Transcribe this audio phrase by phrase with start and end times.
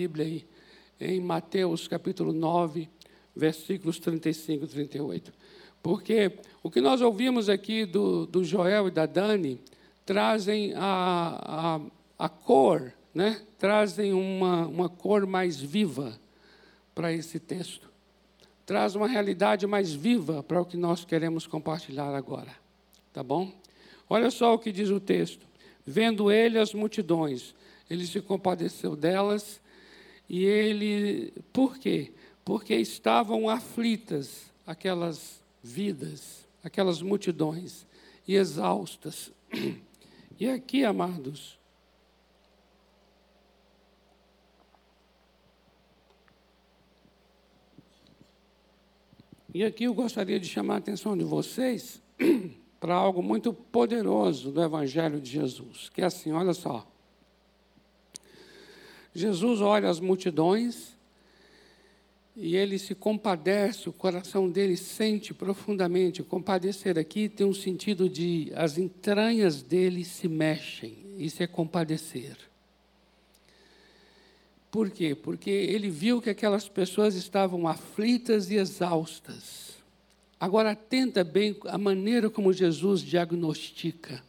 [0.00, 0.46] Bíblia aí,
[1.00, 2.88] em Mateus capítulo 9,
[3.34, 5.32] versículos 35 e 38.
[5.82, 9.60] Porque o que nós ouvimos aqui do, do Joel e da Dani
[10.06, 11.80] trazem a,
[12.16, 13.42] a, a cor, né?
[13.58, 16.16] trazem uma, uma cor mais viva
[16.94, 17.90] para esse texto.
[18.64, 22.52] Traz uma realidade mais viva para o que nós queremos compartilhar agora.
[23.12, 23.50] Tá bom?
[24.08, 25.44] Olha só o que diz o texto.
[25.84, 27.52] Vendo ele as multidões,
[27.90, 29.60] ele se compadeceu delas
[30.28, 32.12] e ele, por quê?
[32.44, 37.86] Porque estavam aflitas aquelas vidas, aquelas multidões,
[38.26, 39.32] e exaustas.
[40.38, 41.58] E aqui, amados,
[49.52, 52.02] e aqui eu gostaria de chamar a atenção de vocês
[52.78, 56.86] para algo muito poderoso do Evangelho de Jesus, que é assim, olha só.
[59.18, 60.96] Jesus olha as multidões
[62.36, 66.22] e ele se compadece, o coração dele sente profundamente.
[66.22, 72.36] Compadecer aqui tem um sentido de as entranhas dele se mexem, isso é compadecer.
[74.70, 75.16] Por quê?
[75.16, 79.76] Porque ele viu que aquelas pessoas estavam aflitas e exaustas.
[80.38, 84.22] Agora, atenta bem a maneira como Jesus diagnostica.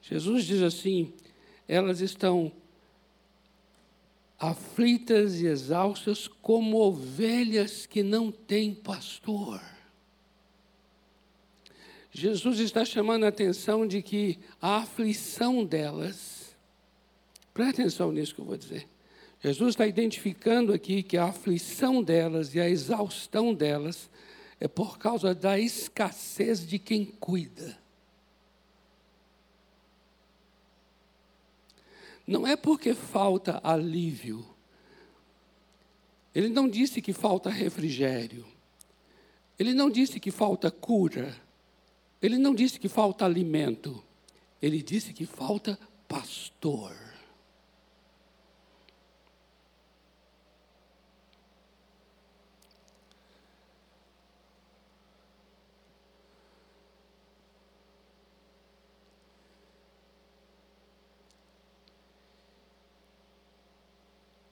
[0.00, 1.12] Jesus diz assim:
[1.68, 2.52] elas estão
[4.38, 9.60] aflitas e exaustas como ovelhas que não têm pastor.
[12.12, 16.56] Jesus está chamando a atenção de que a aflição delas,
[17.52, 18.88] preste atenção nisso que eu vou dizer.
[19.42, 24.10] Jesus está identificando aqui que a aflição delas e a exaustão delas
[24.58, 27.78] é por causa da escassez de quem cuida.
[32.26, 34.44] Não é porque falta alívio.
[36.34, 38.44] Ele não disse que falta refrigério.
[39.58, 41.34] Ele não disse que falta cura.
[42.20, 44.02] Ele não disse que falta alimento.
[44.60, 45.78] Ele disse que falta
[46.08, 47.05] pastor.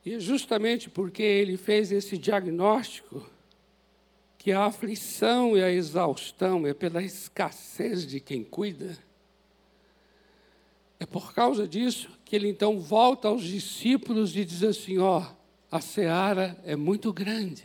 [0.05, 3.29] E é justamente porque ele fez esse diagnóstico,
[4.37, 8.99] que a aflição e a exaustão é pela escassez de quem cuida,
[11.01, 15.25] é por causa disso que ele então volta aos discípulos e diz assim: ó,
[15.71, 17.65] a seara é muito grande,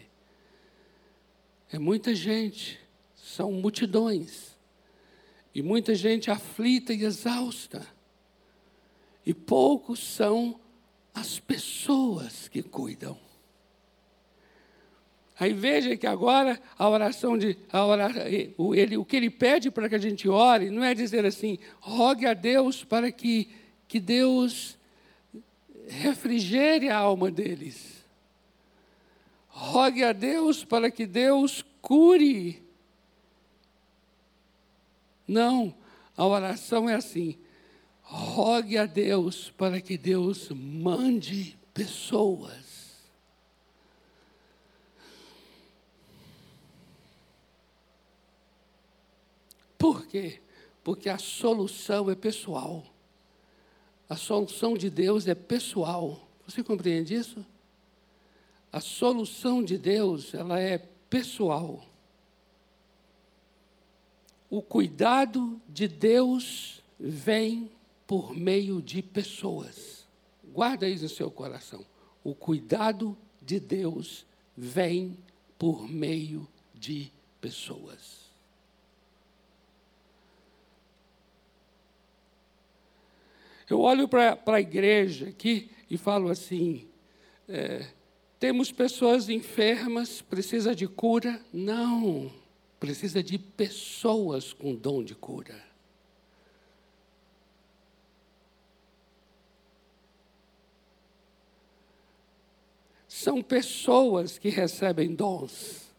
[1.71, 2.79] é muita gente,
[3.15, 4.57] são multidões,
[5.53, 7.85] e muita gente aflita e exausta,
[9.25, 10.59] e poucos são
[11.19, 13.17] as pessoas que cuidam.
[15.37, 18.23] Aí veja que agora a oração de a oração,
[18.73, 22.25] ele, o que ele pede para que a gente ore não é dizer assim, rogue
[22.25, 23.49] a Deus para que,
[23.87, 24.77] que Deus
[25.87, 28.03] refrigere a alma deles.
[29.47, 32.61] Rogue a Deus para que Deus cure.
[35.27, 35.73] Não,
[36.15, 37.37] a oração é assim:
[38.09, 42.97] rogue a Deus para que Deus mande pessoas.
[49.77, 50.41] Por quê?
[50.83, 52.83] Porque a solução é pessoal.
[54.09, 56.27] A solução de Deus é pessoal.
[56.47, 57.45] Você compreende isso?
[58.71, 61.85] A solução de Deus, ela é pessoal.
[64.49, 67.71] O cuidado de Deus vem
[68.09, 70.07] por meio de pessoas.
[70.43, 71.85] Guarda isso no seu coração.
[72.23, 74.25] O cuidado de Deus
[74.57, 75.15] vem
[75.59, 78.31] por meio de pessoas.
[83.69, 86.87] Eu olho para a igreja aqui e falo assim:
[87.47, 87.85] é,
[88.39, 91.39] temos pessoas enfermas, precisa de cura?
[91.53, 92.33] Não,
[92.79, 95.68] precisa de pessoas com dom de cura.
[103.19, 105.89] São pessoas que recebem dons.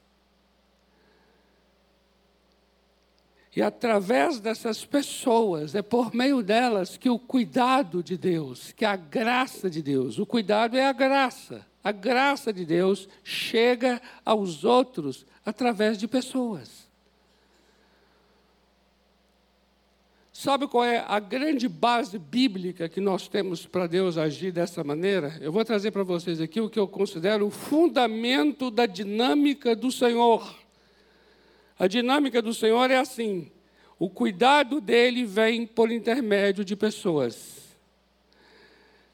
[3.54, 8.96] E através dessas pessoas, é por meio delas que o cuidado de Deus, que a
[8.96, 11.66] graça de Deus, o cuidado é a graça.
[11.84, 16.89] A graça de Deus chega aos outros através de pessoas.
[20.42, 25.36] Sabe qual é a grande base bíblica que nós temos para Deus agir dessa maneira?
[25.38, 29.92] Eu vou trazer para vocês aqui o que eu considero o fundamento da dinâmica do
[29.92, 30.58] Senhor.
[31.78, 33.52] A dinâmica do Senhor é assim:
[33.98, 37.76] o cuidado dele vem por intermédio de pessoas.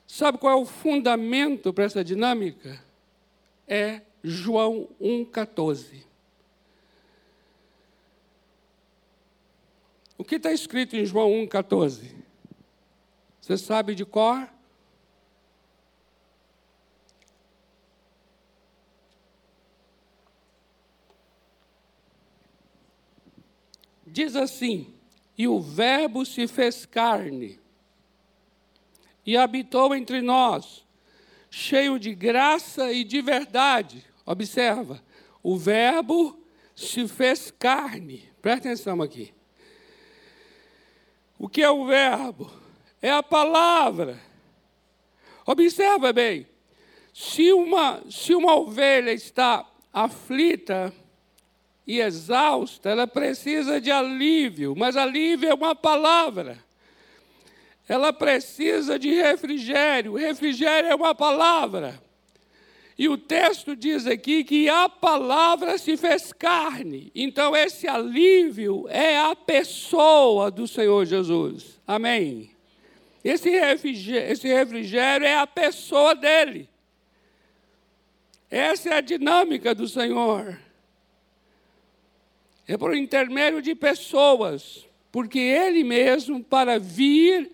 [0.06, 2.80] Sabe qual é o fundamento para essa dinâmica?
[3.66, 6.05] É João 1,14.
[10.18, 12.14] O que está escrito em João 1,14?
[13.40, 14.48] Você sabe de cor?
[24.06, 24.94] Diz assim:
[25.36, 27.60] E o Verbo se fez carne
[29.26, 30.86] e habitou entre nós,
[31.50, 34.04] cheio de graça e de verdade.
[34.24, 35.02] Observa,
[35.42, 36.40] o Verbo
[36.74, 38.32] se fez carne.
[38.40, 39.35] Presta atenção aqui.
[41.38, 42.50] O que é o verbo?
[43.00, 44.18] É a palavra.
[45.44, 46.46] Observa bem.
[47.12, 50.92] Se uma, se uma ovelha está aflita
[51.86, 56.58] e exausta, ela precisa de alívio, mas alívio é uma palavra.
[57.88, 62.02] Ela precisa de refrigério, refrigério é uma palavra.
[62.98, 67.12] E o texto diz aqui que a palavra se fez carne.
[67.14, 71.78] Então, esse alívio é a pessoa do Senhor Jesus.
[71.86, 72.50] Amém?
[73.22, 76.68] Esse refrigério, esse refrigério é a pessoa dele.
[78.50, 80.58] Essa é a dinâmica do Senhor.
[82.66, 87.50] É por intermédio de pessoas, porque ele mesmo, para vir,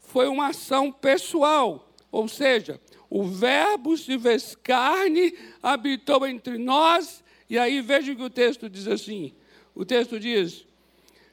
[0.00, 1.92] foi uma ação pessoal.
[2.12, 2.80] Ou seja,
[3.14, 8.88] o Verbo se fez carne, habitou entre nós, e aí veja que o texto diz
[8.88, 9.32] assim:
[9.72, 10.66] o texto diz,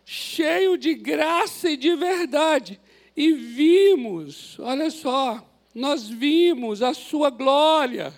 [0.06, 2.80] cheio de graça e de verdade,
[3.18, 5.44] e vimos, olha só,
[5.74, 8.14] nós vimos a sua glória,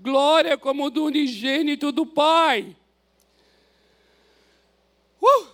[0.00, 2.76] glória como do unigênito do Pai.
[5.22, 5.46] Uh!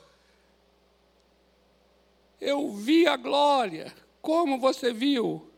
[2.40, 5.49] Eu vi a glória, como você viu?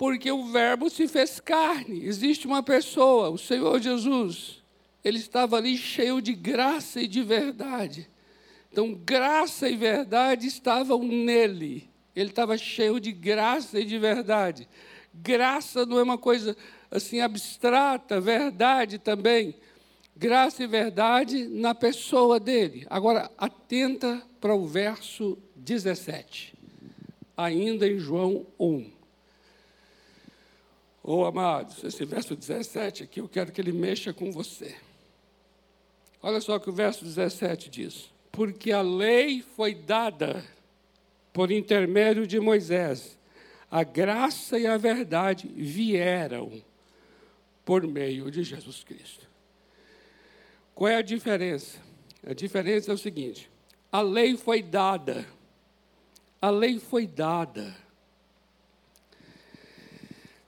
[0.00, 2.06] Porque o Verbo se fez carne.
[2.06, 4.62] Existe uma pessoa, o Senhor Jesus,
[5.04, 8.08] ele estava ali cheio de graça e de verdade.
[8.72, 11.86] Então, graça e verdade estavam nele.
[12.16, 14.66] Ele estava cheio de graça e de verdade.
[15.12, 16.56] Graça não é uma coisa
[16.90, 19.54] assim abstrata, verdade também.
[20.16, 22.86] Graça e verdade na pessoa dele.
[22.88, 26.54] Agora, atenta para o verso 17,
[27.36, 28.99] ainda em João 1.
[31.02, 34.76] Oh, amados, esse verso 17 aqui, eu quero que ele mexa com você.
[36.22, 40.44] Olha só o que o verso 17 diz: Porque a lei foi dada
[41.32, 43.18] por intermédio de Moisés,
[43.70, 46.62] a graça e a verdade vieram
[47.64, 49.26] por meio de Jesus Cristo.
[50.74, 51.78] Qual é a diferença?
[52.26, 53.50] A diferença é o seguinte:
[53.90, 55.26] a lei foi dada,
[56.42, 57.74] a lei foi dada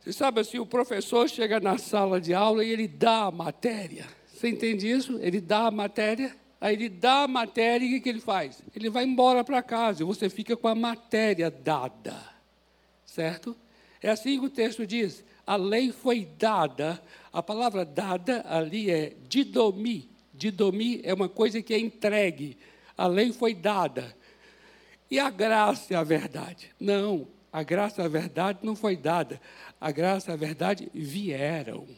[0.02, 4.04] você sabe assim, o professor chega na sala de aula e ele dá a matéria.
[4.26, 5.16] Você entende isso?
[5.20, 8.60] Ele dá a matéria, aí ele dá a matéria e o que ele faz?
[8.74, 12.16] Ele vai embora para casa e você fica com a matéria dada.
[13.06, 13.56] Certo?
[14.02, 15.24] É assim que o texto diz.
[15.46, 17.00] A lei foi dada,
[17.32, 20.10] a palavra dada ali é didomi.
[20.34, 22.58] Didomi é uma coisa que é entregue.
[22.98, 24.16] A lei foi dada.
[25.08, 26.70] E a graça e a verdade?
[26.80, 29.40] Não, a graça e a verdade não foi dada
[29.82, 31.88] a graça e a verdade vieram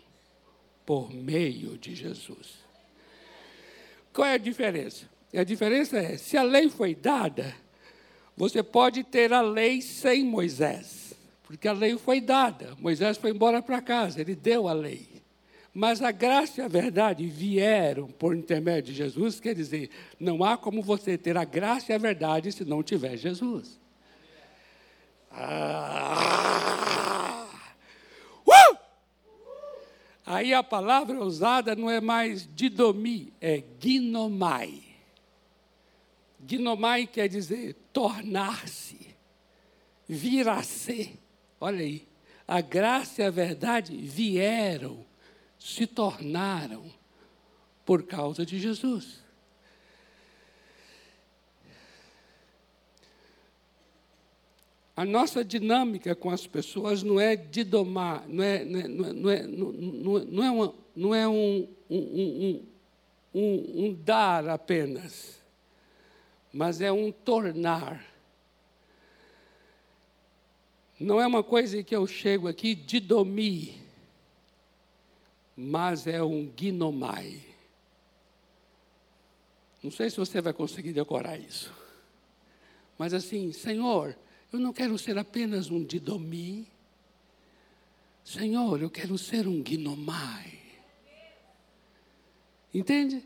[0.87, 2.54] por meio de Jesus.
[4.11, 5.04] Qual é a diferença?
[5.34, 7.54] A diferença é, se a lei foi dada,
[8.34, 12.75] você pode ter a lei sem Moisés, porque a lei foi dada.
[12.80, 15.23] Moisés foi embora para casa, ele deu a lei.
[15.75, 20.56] Mas a graça e a verdade vieram por intermédio de Jesus, quer dizer, não há
[20.56, 23.78] como você ter a graça e a verdade se não tiver Jesus.
[25.37, 26.35] Ah!
[30.26, 34.83] Aí a palavra usada não é mais didomi, é ginomai.
[36.47, 39.14] Ginomai quer dizer tornar-se,
[40.09, 41.19] vir a ser.
[41.61, 42.09] Olha aí,
[42.49, 45.05] a graça e a verdade vieram,
[45.59, 46.91] se tornaram
[47.85, 49.23] por causa de Jesus.
[54.96, 59.30] A nossa dinâmica com as pessoas não é de domar, não é, não é, não
[59.30, 62.66] é, não é, é, uma, não é um, um,
[63.34, 65.40] um, um dar apenas,
[66.52, 68.14] mas é um tornar.
[71.00, 73.74] não é uma coisa que eu chego aqui de domir,
[75.56, 77.42] mas é um ginomai.
[79.82, 81.72] Não sei se você vai conseguir decorar isso.
[82.96, 84.16] Mas assim, Senhor,
[84.54, 86.68] eu não quero ser apenas um didomi.
[88.25, 90.61] Senhor, eu quero ser um ginomai.
[92.73, 93.25] Entende?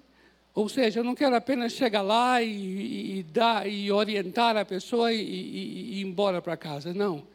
[0.54, 5.12] Ou seja, eu não quero apenas chegar lá e, e dar e orientar a pessoa
[5.12, 5.58] e, e,
[5.92, 6.94] e ir embora para casa.
[6.94, 7.26] Não.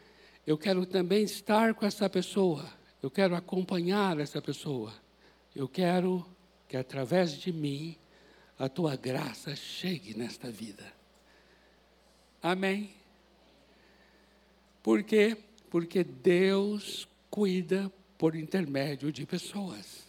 [0.45, 2.67] Eu quero também estar com essa pessoa.
[3.01, 4.91] Eu quero acompanhar essa pessoa.
[5.55, 6.25] Eu quero
[6.67, 7.95] que através de mim
[8.57, 10.91] a tua graça chegue nesta vida.
[12.41, 13.02] Amém?
[14.83, 15.37] Por quê?
[15.69, 20.05] Porque Deus cuida por intermédio de pessoas.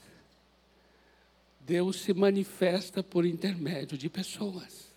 [1.60, 4.92] Deus se manifesta por intermédio de pessoas.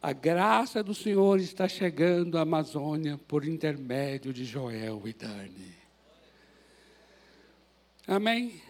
[0.00, 5.74] A graça do Senhor está chegando à Amazônia por intermédio de Joel e Dani.
[8.06, 8.62] Amém?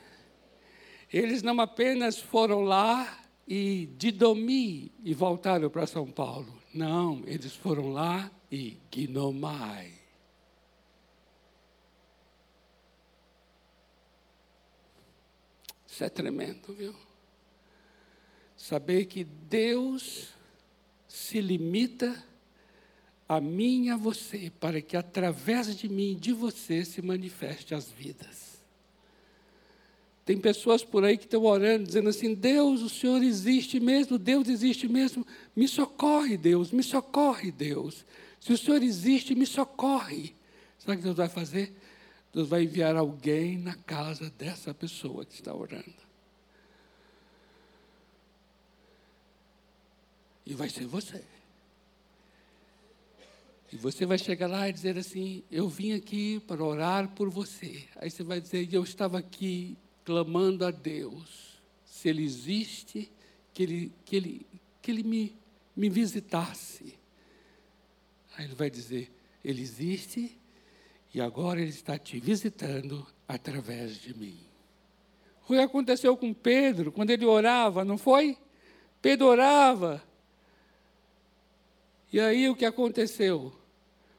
[1.13, 6.53] Eles não apenas foram lá e de Domi e voltaram para São Paulo.
[6.75, 9.98] Não, eles foram lá e Guinomai.
[15.99, 16.95] Isso é tremendo, viu?
[18.57, 20.29] Saber que Deus
[21.09, 22.25] se limita
[23.29, 27.91] a mim e a você, para que através de mim, de você, se manifeste as
[27.91, 28.63] vidas.
[30.25, 34.49] Tem pessoas por aí que estão orando, dizendo assim: Deus, o Senhor existe mesmo, Deus
[34.49, 35.27] existe mesmo,
[35.57, 38.07] me socorre, Deus, me socorre, Deus.
[38.39, 40.33] Se o Senhor existe, me socorre.
[40.79, 41.75] Sabe o que Deus vai fazer?
[42.33, 46.09] Deus vai enviar alguém na casa dessa pessoa que está orando.
[50.45, 51.25] E vai ser você.
[53.71, 57.85] E você vai chegar lá e dizer assim: Eu vim aqui para orar por você.
[57.97, 63.11] Aí você vai dizer: Eu estava aqui clamando a Deus, se Ele existe,
[63.53, 64.47] que Ele, que ele,
[64.81, 65.37] que ele me,
[65.77, 66.99] me visitasse.
[68.37, 69.13] Aí Ele vai dizer:
[69.45, 70.35] Ele existe
[71.15, 74.39] e agora Ele está te visitando através de mim.
[75.49, 78.37] O que aconteceu com Pedro, quando ele orava, não foi?
[79.01, 80.03] Pedro orava.
[82.13, 83.53] E aí o que aconteceu?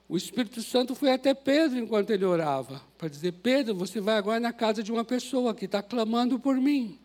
[0.08, 4.40] O Espírito Santo foi até Pedro enquanto ele orava, para dizer: Pedro, você vai agora
[4.40, 6.98] na casa de uma pessoa que está clamando por mim.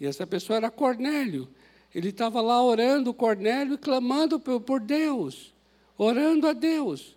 [0.00, 1.46] E essa pessoa era Cornélio.
[1.94, 5.52] Ele estava lá orando, Cornélio, e clamando por Deus,
[5.98, 7.14] orando a Deus.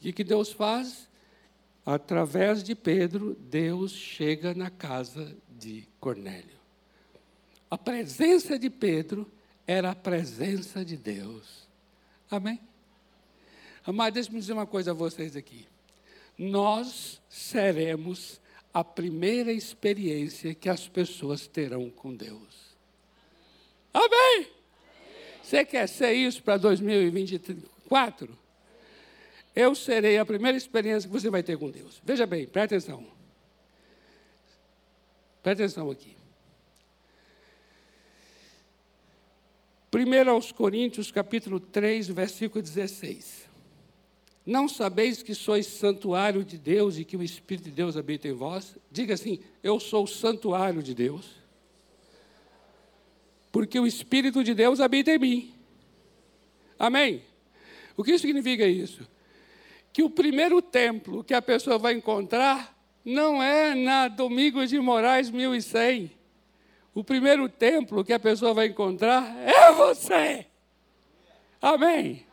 [0.00, 1.08] E o que Deus faz?
[1.84, 6.58] Através de Pedro, Deus chega na casa de Cornélio.
[7.70, 9.30] A presença de Pedro
[9.66, 11.68] era a presença de Deus.
[12.30, 12.60] Amém?
[13.86, 15.66] Mas deixe-me dizer uma coisa a vocês aqui.
[16.38, 18.40] Nós seremos
[18.72, 22.74] a primeira experiência que as pessoas terão com Deus.
[23.92, 24.48] Amém?
[25.42, 28.36] Você quer ser isso para 2024?
[29.54, 32.00] Eu serei a primeira experiência que você vai ter com Deus.
[32.04, 33.06] Veja bem, presta atenção.
[35.42, 36.16] Presta atenção aqui.
[39.94, 43.48] 1 aos Coríntios, capítulo 3, versículo 16.
[44.44, 48.32] Não sabeis que sois santuário de Deus e que o Espírito de Deus habita em
[48.32, 48.76] vós?
[48.90, 51.30] Diga assim: Eu sou o santuário de Deus.
[53.52, 55.54] Porque o Espírito de Deus habita em mim.
[56.76, 57.22] Amém?
[57.96, 59.08] O que significa isso?
[59.94, 65.30] Que o primeiro templo que a pessoa vai encontrar não é na Domingos de Moraes
[65.30, 66.10] 1100.
[66.92, 70.46] O primeiro templo que a pessoa vai encontrar é você.
[71.62, 72.26] Amém.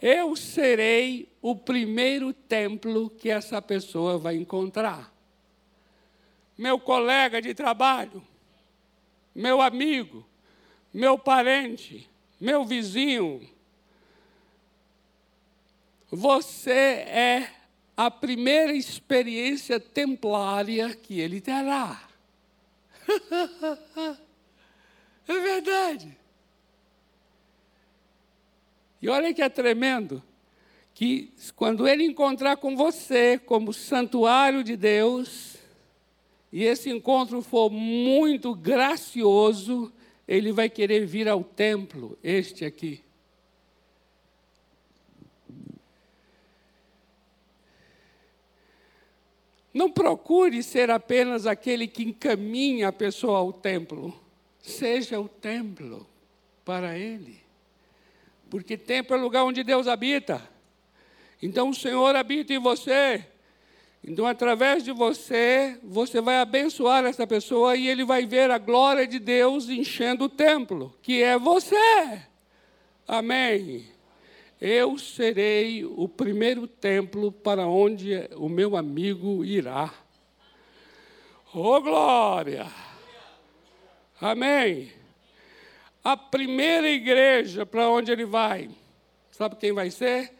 [0.00, 5.12] Eu serei o primeiro templo que essa pessoa vai encontrar.
[6.56, 8.22] Meu colega de trabalho,
[9.34, 10.24] meu amigo,
[10.94, 12.08] meu parente,
[12.40, 13.40] meu vizinho,
[16.10, 17.50] você é
[17.96, 22.02] a primeira experiência templária que ele terá.
[25.26, 26.16] é verdade.
[29.00, 30.22] E olha que é tremendo,
[30.94, 35.56] que quando ele encontrar com você como santuário de Deus,
[36.52, 39.92] e esse encontro for muito gracioso,
[40.26, 43.05] ele vai querer vir ao templo, este aqui.
[49.76, 54.18] Não procure ser apenas aquele que encaminha a pessoa ao templo.
[54.62, 56.06] Seja o templo
[56.64, 57.36] para ele.
[58.48, 60.40] Porque templo é o lugar onde Deus habita.
[61.42, 63.22] Então o Senhor habita em você.
[64.02, 69.06] Então, através de você, você vai abençoar essa pessoa e ele vai ver a glória
[69.06, 72.22] de Deus enchendo o templo, que é você.
[73.06, 73.84] Amém.
[74.60, 79.92] Eu serei o primeiro templo para onde o meu amigo irá.
[81.54, 82.66] Oh, glória!
[84.20, 84.92] Amém.
[86.02, 88.70] A primeira igreja para onde ele vai,
[89.30, 90.36] sabe quem vai ser?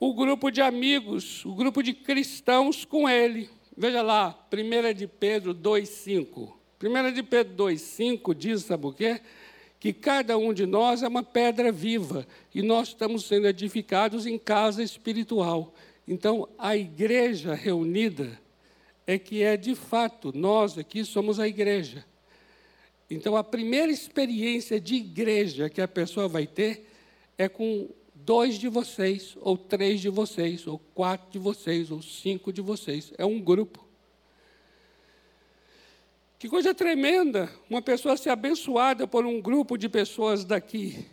[0.00, 3.50] o grupo de amigos, o grupo de cristãos com ele.
[3.76, 6.54] Veja lá, 1 de Pedro 2,5.
[6.82, 9.20] 1 de Pedro 2,5 diz, sabe o quê?
[9.80, 14.38] Que cada um de nós é uma pedra viva e nós estamos sendo edificados em
[14.38, 15.74] casa espiritual.
[16.06, 18.38] Então, a igreja reunida
[19.06, 22.04] é que é de fato, nós aqui somos a igreja.
[23.10, 26.88] Então, a primeira experiência de igreja que a pessoa vai ter
[27.36, 32.52] é com dois de vocês, ou três de vocês, ou quatro de vocês, ou cinco
[32.52, 33.12] de vocês.
[33.18, 33.89] É um grupo.
[36.40, 41.04] Que coisa tremenda uma pessoa ser abençoada por um grupo de pessoas daqui.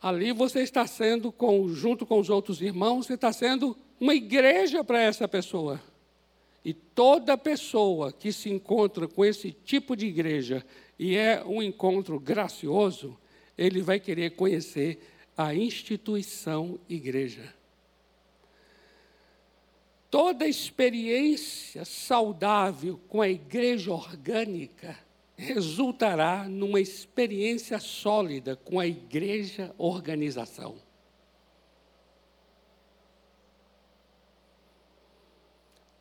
[0.00, 4.82] Ali você está sendo, com, junto com os outros irmãos, você está sendo uma igreja
[4.82, 5.80] para essa pessoa.
[6.64, 10.66] E toda pessoa que se encontra com esse tipo de igreja
[10.98, 13.16] e é um encontro gracioso,
[13.56, 15.00] ele vai querer conhecer
[15.36, 17.61] a instituição igreja.
[20.12, 24.94] Toda experiência saudável com a igreja orgânica
[25.34, 30.76] resultará numa experiência sólida com a igreja organização.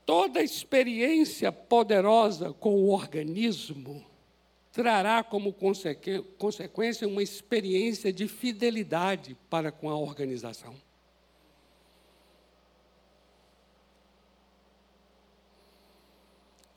[0.05, 4.05] Toda experiência poderosa com o organismo
[4.73, 5.55] trará como
[6.37, 10.75] consequência uma experiência de fidelidade para com a organização.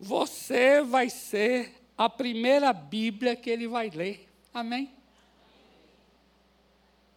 [0.04, 4.28] Você vai ser a primeira Bíblia que ele vai ler.
[4.52, 4.90] Amém?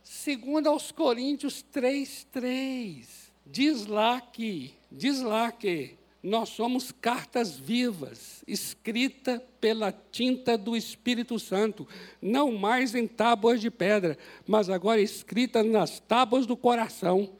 [0.02, 9.44] Segundo aos Coríntios 3:3, diz lá que, diz lá que nós somos cartas vivas, escrita
[9.60, 11.86] pela tinta do Espírito Santo,
[12.22, 17.36] não mais em tábuas de pedra, mas agora escrita nas tábuas do coração.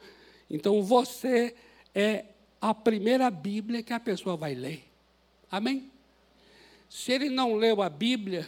[0.50, 1.54] Então você
[1.94, 2.26] é
[2.60, 4.87] a primeira Bíblia que a pessoa vai ler.
[5.50, 5.90] Amém?
[6.88, 8.46] Se ele não leu a Bíblia,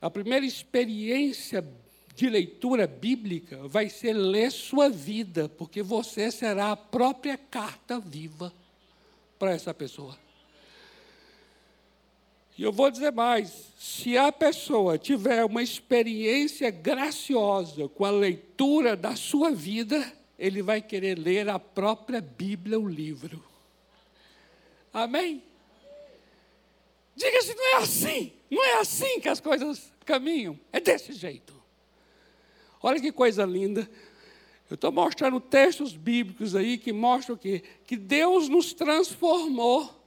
[0.00, 1.64] a primeira experiência
[2.14, 8.52] de leitura bíblica vai ser ler sua vida, porque você será a própria carta viva
[9.38, 10.18] para essa pessoa.
[12.56, 18.94] E eu vou dizer mais: se a pessoa tiver uma experiência graciosa com a leitura
[18.94, 23.42] da sua vida, ele vai querer ler a própria Bíblia, o livro.
[24.92, 25.42] Amém?
[27.14, 28.32] Diga se não é assim.
[28.50, 30.58] Não é assim que as coisas caminham.
[30.72, 31.54] É desse jeito.
[32.82, 33.88] Olha que coisa linda.
[34.68, 40.02] Eu estou mostrando textos bíblicos aí que mostram que, que Deus nos transformou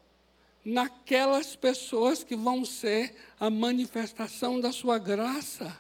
[0.66, 5.80] naquelas pessoas que vão ser a manifestação da sua graça.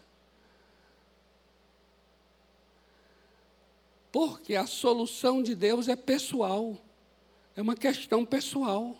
[4.12, 6.78] Porque a solução de Deus é pessoal,
[7.56, 8.96] é uma questão pessoal.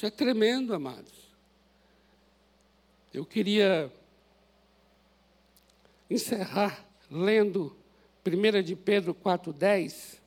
[0.00, 1.12] Isso é tremendo, amados.
[3.12, 3.92] Eu queria
[6.08, 7.76] encerrar lendo
[8.26, 10.18] 1 de Pedro 4,10,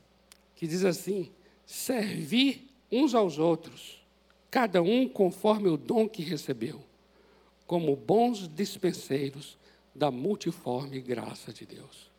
[0.54, 1.32] que diz assim:
[1.66, 4.00] servir uns aos outros,
[4.48, 6.80] cada um conforme o dom que recebeu,
[7.66, 9.58] como bons dispenseiros
[9.92, 12.12] da multiforme graça de Deus.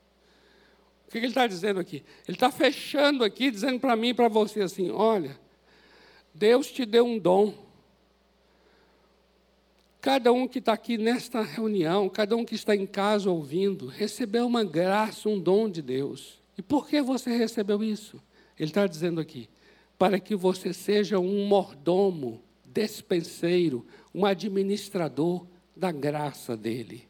[1.08, 2.04] O que ele está dizendo aqui?
[2.28, 5.40] Ele está fechando aqui, dizendo para mim e para você assim: olha,
[6.36, 7.54] Deus te deu um dom.
[10.02, 14.46] Cada um que está aqui nesta reunião, cada um que está em casa ouvindo, recebeu
[14.46, 16.40] uma graça, um dom de Deus.
[16.58, 18.22] E por que você recebeu isso?
[18.60, 19.50] Ele está dizendo aqui,
[19.98, 27.08] para que você seja um mordomo, despenseiro, um administrador da graça dele.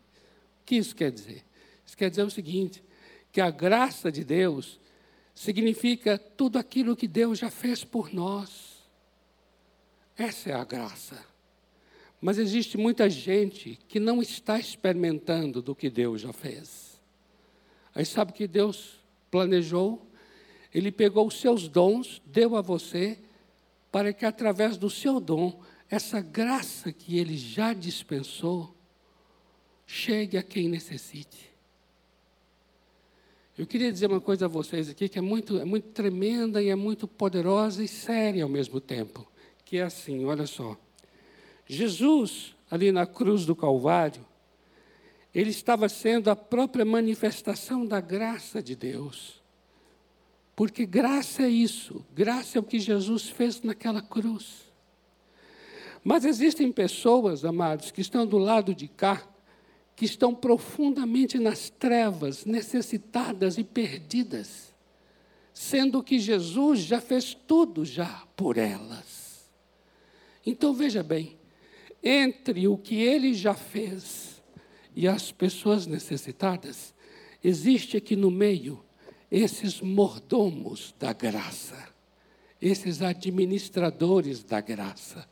[0.61, 1.43] O que isso quer dizer?
[1.85, 2.83] Isso quer dizer o seguinte:
[3.31, 4.79] que a graça de Deus
[5.33, 8.64] significa tudo aquilo que Deus já fez por nós.
[10.17, 11.23] Essa é a graça.
[12.21, 16.99] Mas existe muita gente que não está experimentando do que Deus já fez.
[17.93, 18.99] Aí sabe que Deus
[19.29, 20.05] planejou?
[20.73, 23.19] Ele pegou os seus dons, deu a você,
[23.91, 28.75] para que através do seu dom essa graça que Ele já dispensou
[29.85, 31.49] chegue a quem necessite.
[33.57, 36.69] Eu queria dizer uma coisa a vocês aqui que é muito, é muito tremenda e
[36.69, 39.25] é muito poderosa e séria ao mesmo tempo.
[39.65, 40.77] Que é assim, olha só.
[41.67, 44.25] Jesus, ali na cruz do Calvário,
[45.33, 49.43] ele estava sendo a própria manifestação da graça de Deus.
[50.55, 54.63] Porque graça é isso, graça é o que Jesus fez naquela cruz.
[56.01, 59.27] Mas existem pessoas, amados, que estão do lado de cá,
[59.95, 64.73] que estão profundamente nas trevas, necessitadas e perdidas,
[65.53, 69.24] sendo que Jesus já fez tudo já por elas.
[70.45, 71.37] Então veja bem,
[72.03, 74.41] entre o que ele já fez
[74.95, 76.93] e as pessoas necessitadas,
[77.43, 78.83] existe aqui no meio
[79.31, 81.89] esses mordomos da graça,
[82.61, 85.27] esses administradores da graça.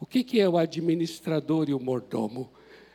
[0.00, 2.50] O que, que é o administrador e o mordomo?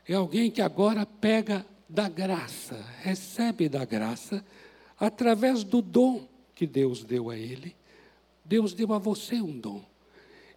[0.07, 4.43] é alguém que agora pega da graça, recebe da graça,
[4.97, 7.75] através do dom que Deus deu a ele.
[8.43, 9.83] Deus deu a você um dom.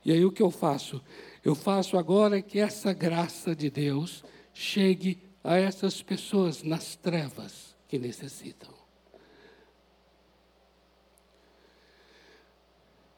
[0.04, 1.00] E aí o que eu faço?
[1.44, 7.98] Eu faço agora que essa graça de Deus chegue a essas pessoas nas trevas que
[7.98, 8.80] necessitam.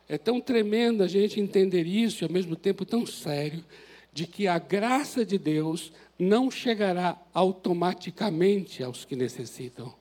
[0.09, 3.65] É tão tremendo a gente entender isso e ao mesmo tempo tão sério
[4.13, 9.95] de que a graça de Deus não chegará automaticamente aos que necessitam.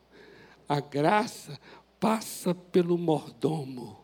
[0.68, 1.58] A graça
[2.00, 4.01] passa pelo mordomo.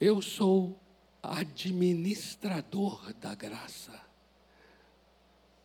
[0.00, 0.78] Eu sou
[1.22, 3.98] administrador da graça.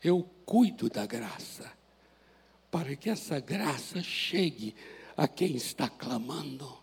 [0.04, 1.72] Eu cuido da graça,
[2.72, 4.74] para que essa graça chegue
[5.16, 6.82] a quem está clamando.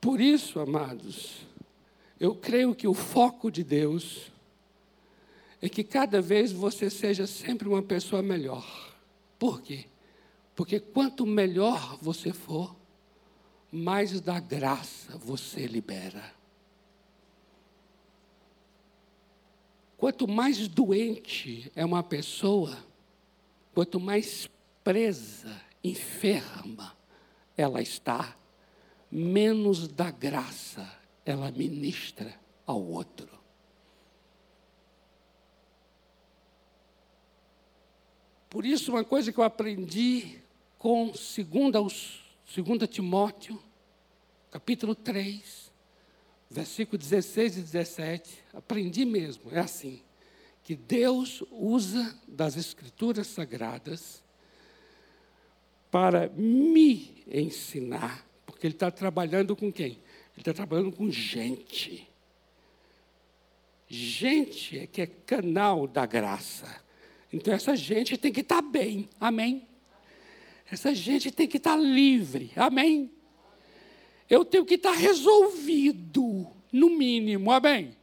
[0.00, 1.46] Por isso, amados,
[2.18, 4.32] eu creio que o foco de Deus
[5.60, 8.94] é que cada vez você seja sempre uma pessoa melhor.
[9.38, 9.86] Por quê?
[10.54, 12.74] Porque quanto melhor você for,
[13.70, 16.32] mais da graça você libera.
[19.96, 22.76] Quanto mais doente é uma pessoa,
[23.74, 24.48] quanto mais
[24.84, 26.96] presa, enferma
[27.56, 28.36] ela está,
[29.10, 30.88] menos da graça
[31.24, 32.32] ela ministra
[32.64, 33.37] ao outro.
[38.48, 40.38] Por isso, uma coisa que eu aprendi
[40.78, 43.60] com 2 Timóteo,
[44.50, 45.70] capítulo 3,
[46.50, 50.00] versículo 16 e 17, aprendi mesmo, é assim,
[50.64, 54.22] que Deus usa das Escrituras Sagradas
[55.90, 59.92] para me ensinar porque ele está trabalhando com quem?
[59.92, 60.00] Ele
[60.38, 62.08] está trabalhando com gente.
[63.86, 66.82] Gente é que é canal da graça.
[67.32, 69.08] Então essa gente tem que estar tá bem.
[69.20, 69.66] Amém?
[70.70, 72.50] Essa gente tem que estar tá livre.
[72.56, 73.10] Amém?
[74.28, 77.50] Eu tenho que estar tá resolvido, no mínimo.
[77.50, 77.96] Amém?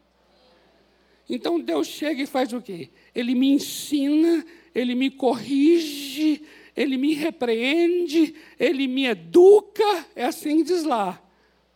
[1.29, 2.89] Então Deus chega e faz o quê?
[3.13, 6.43] Ele me ensina, ele me corrige,
[6.75, 11.21] ele me repreende, ele me educa, é assim diz lá.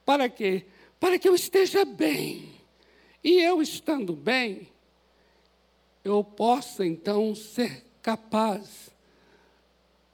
[0.06, 0.66] Para quê?
[1.00, 2.50] Para que eu esteja bem.
[3.24, 4.68] E eu estando bem,
[6.10, 8.90] eu possa então ser capaz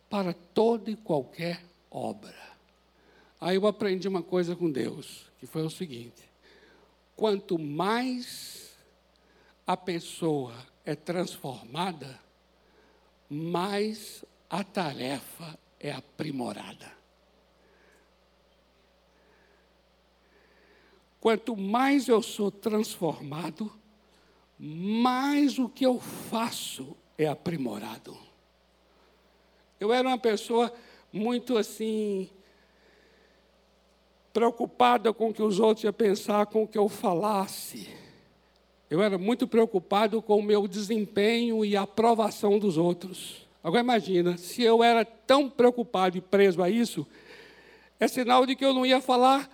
[0.10, 2.36] para toda e qualquer obra.
[3.40, 6.30] Aí eu aprendi uma coisa com Deus, que foi o seguinte:
[7.16, 8.72] quanto mais
[9.66, 10.54] a pessoa
[10.86, 12.20] é transformada,
[13.30, 16.94] mais a tarefa é aprimorada.
[21.20, 23.72] Quanto mais eu sou transformado,
[24.58, 28.18] mais o que eu faço é aprimorado.
[29.80, 30.74] Eu era uma pessoa
[31.12, 32.30] muito assim,
[34.34, 37.90] preocupada com o que os outros iam pensar, com o que eu falasse.
[38.90, 43.48] Eu era muito preocupado com o meu desempenho e a aprovação dos outros.
[43.64, 47.06] Agora imagina, se eu era tão preocupado e preso a isso,
[48.00, 49.50] é sinal de que eu não ia falar,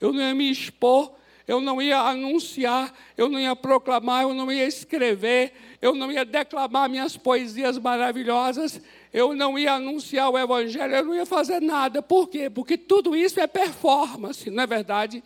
[0.00, 1.12] eu não ia me expor,
[1.48, 6.24] eu não ia anunciar, eu não ia proclamar, eu não ia escrever, eu não ia
[6.24, 8.80] declamar minhas poesias maravilhosas,
[9.12, 12.02] eu não ia anunciar o Evangelho, eu não ia fazer nada.
[12.02, 12.50] Por quê?
[12.50, 15.24] Porque tudo isso é performance, não é verdade?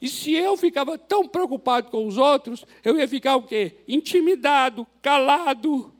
[0.00, 3.76] E se eu ficava tão preocupado com os outros, eu ia ficar o quê?
[3.86, 5.92] Intimidado, calado,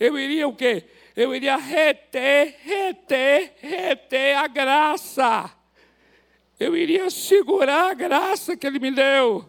[0.00, 0.84] eu iria o quê?
[1.14, 5.50] eu iria reter, reter, reter a graça.
[6.58, 9.44] Eu iria segurar a graça que Ele me deu.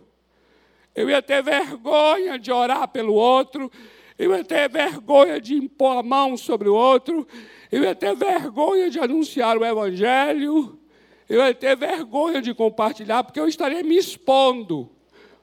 [0.95, 3.71] Eu ia ter vergonha de orar pelo outro.
[4.17, 7.27] Eu ia ter vergonha de impor a mão sobre o outro.
[7.71, 10.79] Eu ia ter vergonha de anunciar o Evangelho.
[11.27, 14.91] Eu ia ter vergonha de compartilhar, porque eu estaria me expondo.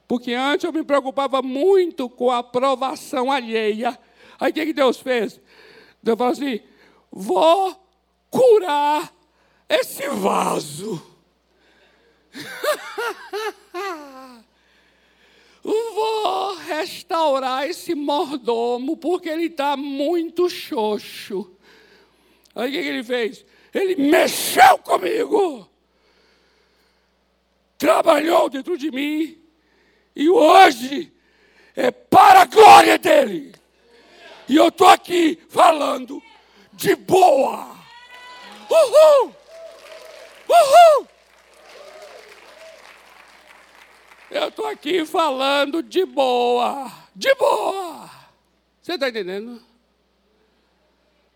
[0.07, 3.97] Porque antes eu me preocupava muito com a aprovação alheia.
[4.39, 5.39] Aí o que, que Deus fez?
[6.01, 6.61] Deus falou assim:
[7.11, 7.75] vou
[8.29, 9.13] curar
[9.69, 11.10] esse vaso.
[15.63, 21.55] vou restaurar esse mordomo, porque ele está muito xoxo.
[22.55, 23.45] Aí o que, que ele fez?
[23.73, 25.69] Ele mexeu comigo,
[27.77, 29.37] trabalhou dentro de mim,
[30.15, 31.11] e hoje
[31.75, 33.55] é para a glória dele.
[34.49, 36.21] E eu estou aqui falando
[36.73, 37.77] de boa.
[38.69, 39.35] Uhul!
[40.49, 41.07] Uhul!
[44.31, 46.89] Eu estou aqui falando de boa.
[47.13, 48.09] De boa.
[48.81, 49.61] Você está entendendo?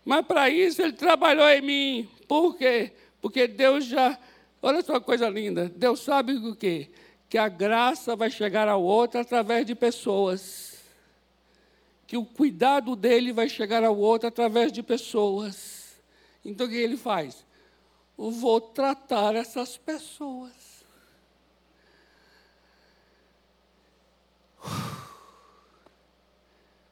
[0.02, 2.08] Mas para isso ele trabalhou em mim.
[2.26, 2.92] Por quê?
[3.20, 4.18] Porque Deus já.
[4.62, 5.70] Olha só que coisa linda.
[5.76, 6.88] Deus sabe o quê?
[7.28, 10.82] Que a graça vai chegar ao outro através de pessoas.
[12.06, 15.96] Que o cuidado dele vai chegar ao outro através de pessoas.
[16.42, 17.44] Então o que ele faz?
[18.18, 20.65] Eu vou tratar essas pessoas.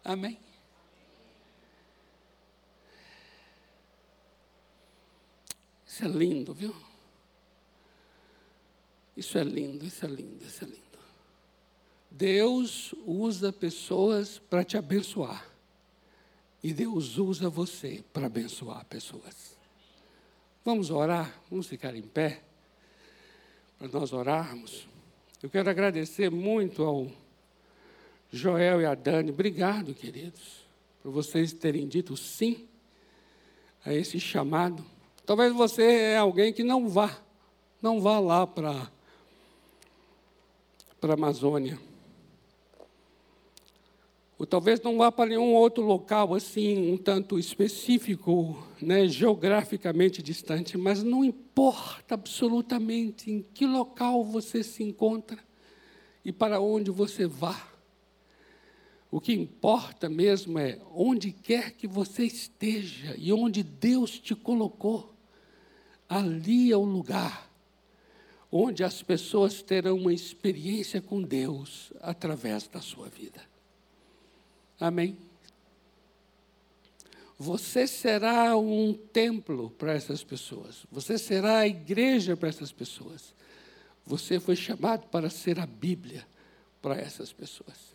[0.04, 0.38] Amém?
[5.86, 6.74] Isso é lindo, viu?
[9.16, 10.84] Isso é lindo, isso é lindo, isso é lindo.
[12.10, 15.48] Deus usa pessoas para te abençoar.
[16.62, 19.56] E Deus usa você para abençoar pessoas.
[20.64, 21.40] Vamos orar?
[21.50, 22.42] Vamos ficar em pé
[23.78, 24.86] para nós orarmos.
[25.42, 27.10] Eu quero agradecer muito ao
[28.34, 29.30] Joel e a Dani.
[29.30, 30.66] Obrigado, queridos,
[31.00, 32.66] por vocês terem dito sim
[33.84, 34.84] a esse chamado.
[35.24, 37.16] Talvez você é alguém que não vá,
[37.80, 38.90] não vá lá para
[41.00, 41.78] para a Amazônia.
[44.36, 50.76] Ou talvez não vá para nenhum outro local assim, um tanto específico, né, geograficamente distante,
[50.76, 55.38] mas não importa absolutamente em que local você se encontra
[56.24, 57.73] e para onde você vá.
[59.14, 65.14] O que importa mesmo é onde quer que você esteja e onde Deus te colocou
[66.08, 67.48] ali é o lugar
[68.50, 73.40] onde as pessoas terão uma experiência com Deus através da sua vida.
[74.80, 75.16] Amém?
[77.38, 83.32] Você será um templo para essas pessoas, você será a igreja para essas pessoas.
[84.04, 86.26] Você foi chamado para ser a Bíblia
[86.82, 87.93] para essas pessoas.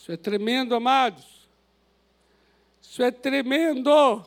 [0.00, 1.46] Isso é tremendo, amados.
[2.80, 4.24] Isso é tremendo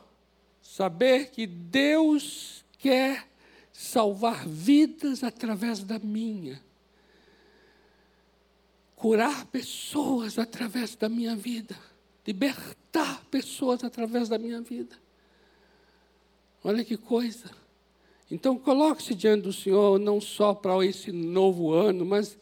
[0.61, 3.27] saber que Deus quer
[3.71, 6.61] salvar vidas através da minha,
[8.95, 11.75] curar pessoas através da minha vida,
[12.25, 14.95] libertar pessoas através da minha vida.
[16.63, 17.49] Olha que coisa.
[18.29, 22.37] Então, coloque-se diante do Senhor, não só para esse novo ano, mas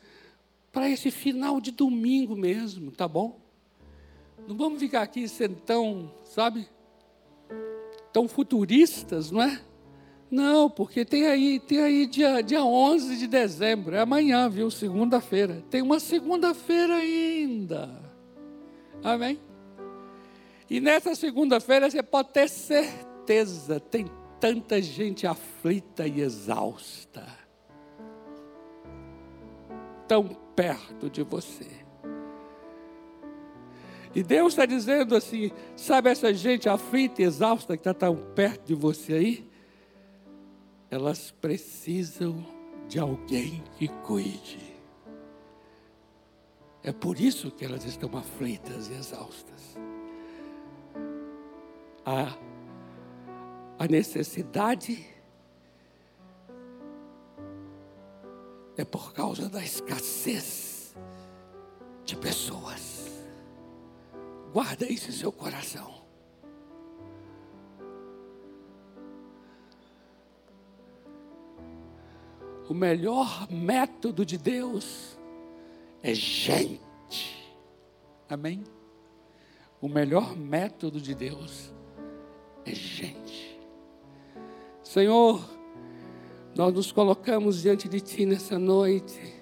[0.71, 3.39] para esse final de domingo mesmo, tá bom?
[4.47, 6.67] Não vamos ficar aqui sendo tão, sabe,
[8.11, 9.61] tão futuristas, não é?
[10.29, 14.71] Não, porque tem aí, tem aí dia, dia 11 de dezembro, é amanhã, viu?
[14.71, 15.61] Segunda-feira.
[15.69, 17.89] Tem uma segunda-feira ainda.
[19.03, 19.39] Amém?
[20.69, 24.05] E nessa segunda-feira você pode ter certeza, tem
[24.39, 27.40] tanta gente aflita e exausta.
[30.11, 31.69] Tão perto de você.
[34.13, 38.65] E Deus está dizendo assim: sabe essa gente aflita e exausta que está tão perto
[38.65, 39.49] de você aí?
[40.89, 42.45] Elas precisam
[42.89, 44.59] de alguém que cuide.
[46.83, 49.77] É por isso que elas estão aflitas e exaustas.
[52.05, 52.37] A,
[53.79, 55.07] a necessidade
[58.77, 60.95] é por causa da escassez
[62.05, 63.23] de pessoas.
[64.53, 66.01] Guarda isso em seu coração.
[72.67, 75.17] O melhor método de Deus
[76.01, 77.53] é gente.
[78.29, 78.63] Amém?
[79.81, 81.73] O melhor método de Deus
[82.65, 83.59] é gente.
[84.83, 85.41] Senhor,
[86.55, 89.41] nós nos colocamos diante de Ti nessa noite.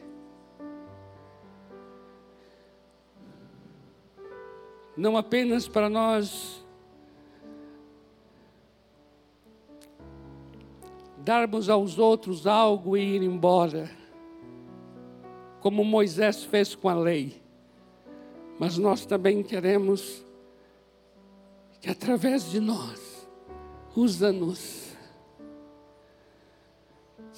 [4.96, 6.66] Não apenas para nós
[11.18, 13.90] darmos aos outros algo e ir embora,
[15.62, 17.42] como Moisés fez com a lei,
[18.60, 20.26] mas nós também queremos
[21.80, 23.28] que através de nós,
[23.96, 24.89] usa-nos.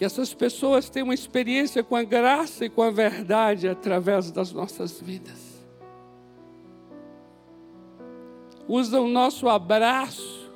[0.02, 4.52] Que essas pessoas tenham uma experiência com a graça e com a verdade através das
[4.52, 5.64] nossas vidas.
[8.68, 10.52] Usa o nosso abraço,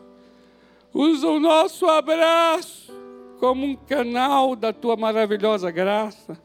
[0.92, 2.92] usa o nosso abraço
[3.40, 6.42] como um canal da tua maravilhosa graça.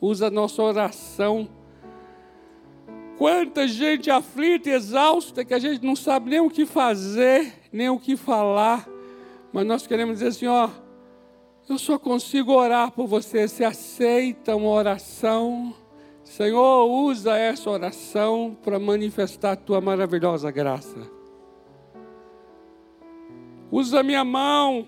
[0.00, 1.48] Usa a nossa oração
[3.18, 7.88] Quanta gente aflita e exausta que a gente não sabe nem o que fazer, nem
[7.88, 8.88] o que falar.
[9.52, 10.68] Mas nós queremos dizer assim, ó,
[11.68, 13.48] eu só consigo orar por você.
[13.48, 15.74] Se aceita uma oração,
[16.22, 21.10] Senhor, usa essa oração para manifestar a tua maravilhosa graça.
[23.70, 24.86] Usa minha mão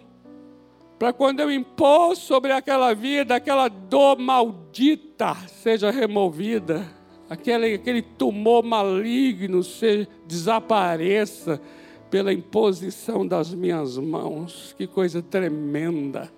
[0.98, 6.96] para quando eu impor sobre aquela vida, aquela dor maldita seja removida
[7.28, 11.60] aquele, aquele tumor maligno se desapareça
[12.10, 14.74] pela imposição das minhas mãos.
[14.76, 16.30] Que coisa tremenda.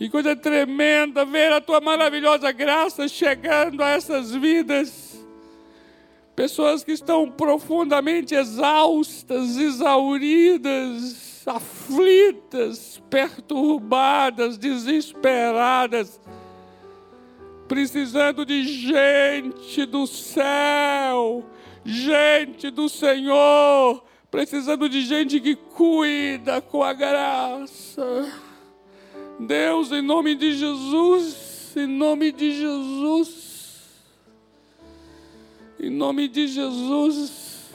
[0.00, 5.22] Que coisa tremenda ver a tua maravilhosa graça chegando a essas vidas.
[6.34, 16.18] Pessoas que estão profundamente exaustas, exauridas, aflitas, perturbadas, desesperadas
[17.68, 21.44] precisando de gente do céu,
[21.84, 28.49] gente do Senhor, precisando de gente que cuida com a graça.
[29.46, 33.88] Deus, em nome de Jesus, em nome de Jesus,
[35.78, 37.70] em nome de Jesus,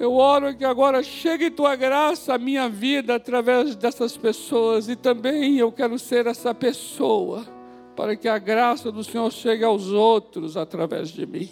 [0.00, 5.58] eu oro que agora chegue tua graça à minha vida através dessas pessoas e também
[5.58, 7.46] eu quero ser essa pessoa
[7.94, 11.50] para que a graça do Senhor chegue aos outros através de mim.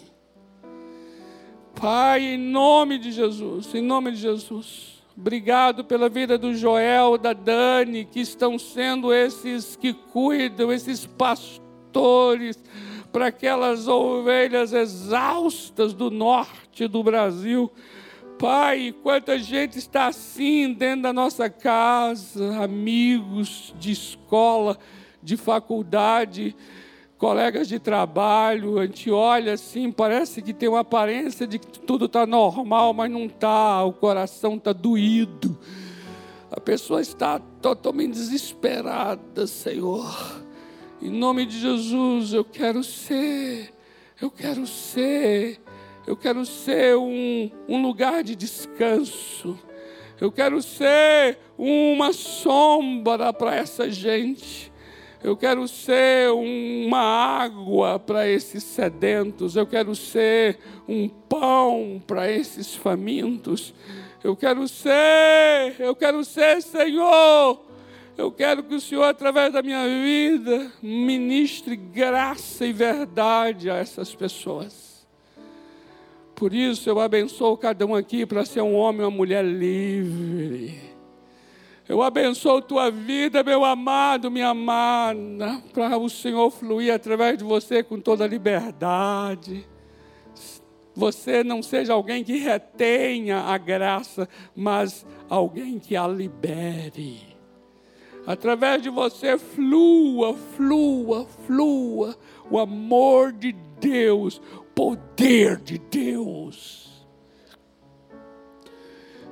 [1.79, 7.33] Pai, em nome de Jesus, em nome de Jesus, obrigado pela vida do Joel, da
[7.33, 12.57] Dani, que estão sendo esses que cuidam, esses pastores
[13.11, 17.71] para aquelas ovelhas exaustas do norte do Brasil.
[18.39, 24.77] Pai, quanta gente está assim dentro da nossa casa, amigos de escola,
[25.21, 26.55] de faculdade,
[27.21, 32.05] colegas de trabalho, a gente olha assim, parece que tem uma aparência de que tudo
[32.05, 35.55] está normal, mas não está, o coração está doído.
[36.49, 40.41] A pessoa está totalmente desesperada, Senhor.
[40.99, 43.71] Em nome de Jesus, eu quero ser,
[44.19, 45.61] eu quero ser,
[46.07, 49.59] eu quero ser um, um lugar de descanso.
[50.19, 54.70] Eu quero ser uma sombra para essa gente.
[55.23, 59.55] Eu quero ser uma água para esses sedentos.
[59.55, 60.57] Eu quero ser
[60.87, 63.73] um pão para esses famintos.
[64.23, 67.61] Eu quero ser, eu quero ser, Senhor.
[68.17, 74.13] Eu quero que o Senhor, através da minha vida, ministre graça e verdade a essas
[74.15, 75.07] pessoas.
[76.35, 80.90] Por isso eu abençoo cada um aqui para ser um homem ou uma mulher livre
[81.87, 87.83] eu abençoo tua vida, meu amado, minha amada, para o Senhor fluir através de você
[87.83, 89.67] com toda liberdade.
[90.95, 97.19] Você não seja alguém que retenha a graça, mas alguém que a libere.
[98.27, 102.15] Através de você flua, flua, flua
[102.49, 106.90] o amor de Deus, o poder de Deus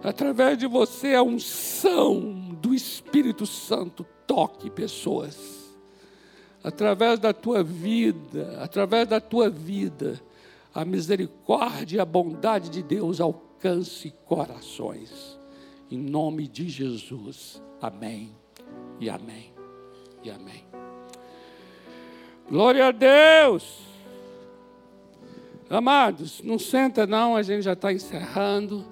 [0.03, 5.59] através de você, a unção do Espírito Santo toque pessoas.
[6.63, 10.21] Através da tua vida, através da tua vida,
[10.73, 15.39] a misericórdia e a bondade de Deus alcance corações.
[15.89, 17.61] Em nome de Jesus.
[17.81, 18.35] Amém.
[18.99, 19.53] E amém.
[20.23, 20.63] E amém.
[22.49, 23.79] Glória a Deus.
[25.69, 28.85] Amados, não senta não, a gente já está encerrando.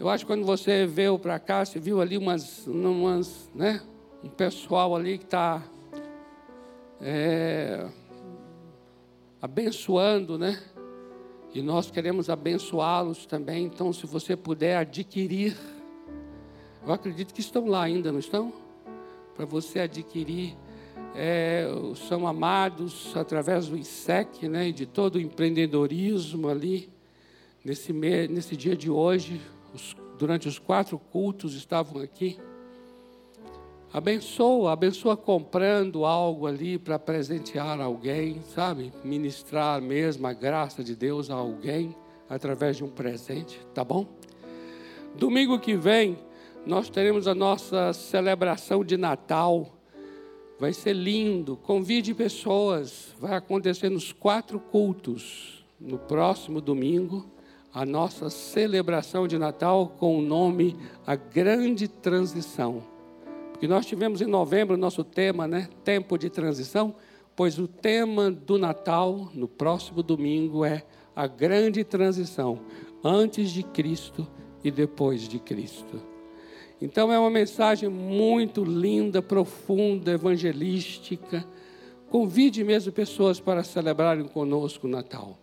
[0.00, 3.82] Eu acho que quando você veio para cá, você viu ali umas, umas né,
[4.24, 5.62] um pessoal ali que está
[7.02, 7.86] é,
[9.42, 10.58] abençoando, né?
[11.52, 13.66] E nós queremos abençoá-los também.
[13.66, 15.54] Então, se você puder adquirir
[16.82, 18.54] Eu acredito que estão lá ainda, não estão?
[19.36, 20.56] Para você adquirir.
[21.14, 21.66] É,
[22.08, 26.88] são amados através do ISEC, né, e de todo o empreendedorismo ali.
[27.62, 29.38] Nesse, nesse dia de hoje,
[29.74, 32.38] os, durante os quatro cultos estavam aqui.
[33.92, 38.92] Abençoa, abençoa comprando algo ali para presentear alguém, sabe?
[39.02, 41.96] Ministrar mesmo a graça de Deus a alguém
[42.28, 44.06] através de um presente, tá bom?
[45.16, 46.16] Domingo que vem,
[46.64, 49.76] nós teremos a nossa celebração de Natal.
[50.58, 51.56] Vai ser lindo.
[51.56, 53.12] Convide pessoas.
[53.18, 55.64] Vai acontecer nos quatro cultos.
[55.80, 57.26] No próximo domingo,
[57.72, 62.82] a nossa celebração de Natal com o nome A Grande Transição.
[63.52, 65.68] Porque nós tivemos em novembro nosso tema, né?
[65.84, 66.94] Tempo de transição.
[67.36, 72.60] Pois o tema do Natal, no próximo domingo, é a grande transição
[73.04, 74.26] antes de Cristo
[74.64, 76.00] e depois de Cristo.
[76.82, 81.46] Então é uma mensagem muito linda, profunda, evangelística.
[82.08, 85.38] Convide mesmo pessoas para celebrarem conosco o Natal.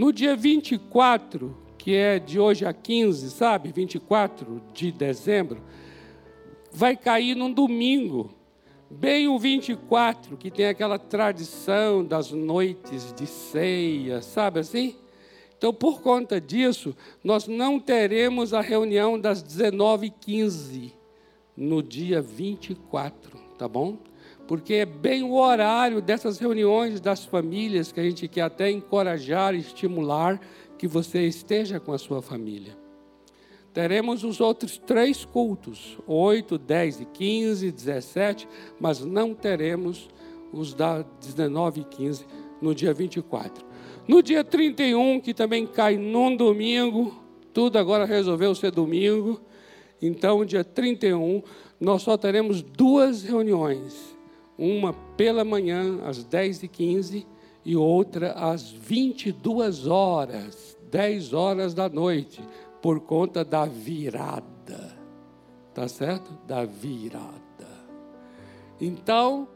[0.00, 3.70] No dia 24, que é de hoje a 15, sabe?
[3.70, 5.60] 24 de dezembro,
[6.72, 8.34] vai cair num domingo.
[8.90, 14.96] Bem o 24, que tem aquela tradição das noites de ceia, sabe assim?
[15.58, 20.92] Então, por conta disso, nós não teremos a reunião das 19h15
[21.54, 23.98] no dia 24, tá bom?
[24.50, 29.54] Porque é bem o horário dessas reuniões das famílias que a gente quer até encorajar
[29.54, 30.40] e estimular
[30.76, 32.76] que você esteja com a sua família.
[33.72, 38.48] Teremos os outros três cultos, 8, 10 e 15, 17,
[38.80, 40.08] mas não teremos
[40.52, 42.26] os da 19 e 15
[42.60, 43.64] no dia 24.
[44.08, 47.22] No dia 31, que também cai num domingo,
[47.54, 49.40] tudo agora resolveu ser domingo.
[50.02, 51.40] Então, dia 31,
[51.78, 54.09] nós só teremos duas reuniões.
[54.60, 57.26] Uma pela manhã, às 10h15,
[57.64, 62.42] e outra às 22 horas, 10 horas da noite
[62.82, 64.98] por conta da virada.
[65.74, 66.32] Tá certo?
[66.46, 67.40] Da virada.
[68.80, 69.48] Então,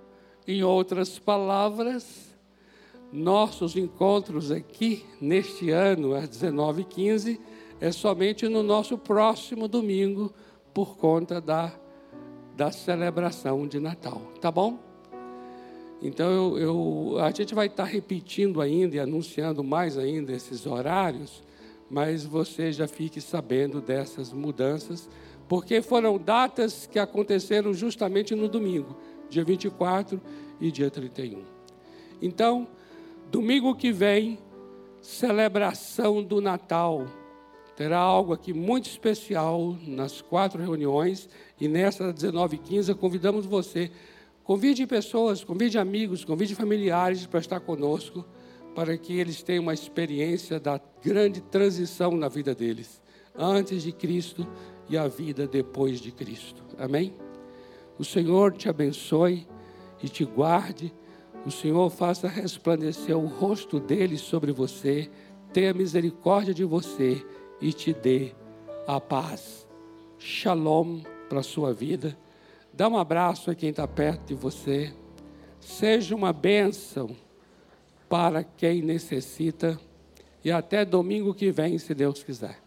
[0.46, 2.34] em outras palavras,
[3.12, 7.38] nossos encontros aqui neste ano, às 19h15,
[7.80, 10.32] é somente no nosso próximo domingo,
[10.72, 11.72] por conta da,
[12.56, 14.20] da celebração de Natal.
[14.40, 14.93] Tá bom?
[16.02, 21.42] Então, eu, eu, a gente vai estar repetindo ainda e anunciando mais ainda esses horários
[21.94, 25.08] mas você já fique sabendo dessas mudanças,
[25.48, 28.96] porque foram datas que aconteceram justamente no domingo,
[29.28, 30.20] dia 24
[30.60, 31.44] e dia 31.
[32.22, 32.66] Então,
[33.30, 34.38] domingo que vem,
[35.00, 37.06] celebração do Natal.
[37.76, 41.28] Terá algo aqui muito especial nas quatro reuniões
[41.60, 43.90] e nessa 19 e 15 convidamos você.
[44.44, 48.24] Convide pessoas, convide amigos, convide familiares para estar conosco
[48.74, 53.00] para que eles tenham uma experiência da grande transição na vida deles,
[53.34, 54.46] antes de Cristo
[54.88, 56.62] e a vida depois de Cristo.
[56.76, 57.14] Amém?
[57.98, 59.46] O Senhor te abençoe
[60.02, 60.92] e te guarde.
[61.46, 65.10] O Senhor faça resplandecer o rosto dele sobre você,
[65.52, 67.24] tenha misericórdia de você
[67.60, 68.34] e te dê
[68.86, 69.66] a paz.
[70.18, 72.18] Shalom para a sua vida.
[72.76, 74.92] Dá um abraço a quem está perto de você.
[75.60, 77.16] Seja uma bênção
[78.08, 79.78] para quem necessita.
[80.44, 82.63] E até domingo que vem, se Deus quiser.